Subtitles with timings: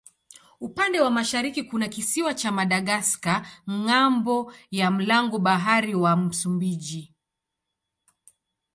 [0.59, 7.13] Upande wa mashariki kuna kisiwa cha Madagaska ng'ambo ya mlango bahari wa Msumbiji.